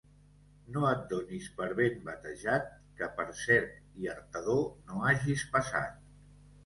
[0.75, 4.57] No et donis per ben batejat que per Cerc i Artedó
[4.89, 6.01] no hagis passat.